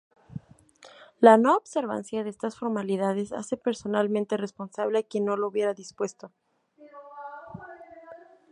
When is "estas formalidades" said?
2.31-3.31